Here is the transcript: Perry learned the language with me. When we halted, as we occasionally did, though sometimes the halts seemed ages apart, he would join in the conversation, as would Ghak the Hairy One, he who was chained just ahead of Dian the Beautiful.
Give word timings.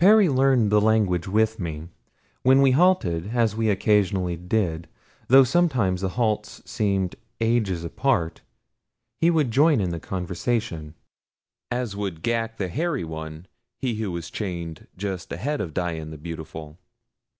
Perry 0.00 0.28
learned 0.28 0.72
the 0.72 0.80
language 0.80 1.28
with 1.28 1.60
me. 1.60 1.86
When 2.42 2.60
we 2.62 2.72
halted, 2.72 3.28
as 3.32 3.54
we 3.54 3.70
occasionally 3.70 4.34
did, 4.36 4.88
though 5.28 5.44
sometimes 5.44 6.00
the 6.00 6.08
halts 6.08 6.60
seemed 6.68 7.14
ages 7.40 7.84
apart, 7.84 8.40
he 9.20 9.30
would 9.30 9.52
join 9.52 9.80
in 9.80 9.90
the 9.90 10.00
conversation, 10.00 10.94
as 11.70 11.94
would 11.94 12.24
Ghak 12.24 12.56
the 12.56 12.66
Hairy 12.66 13.04
One, 13.04 13.46
he 13.78 13.94
who 14.02 14.10
was 14.10 14.30
chained 14.32 14.88
just 14.96 15.30
ahead 15.32 15.60
of 15.60 15.74
Dian 15.74 16.10
the 16.10 16.18
Beautiful. 16.18 16.76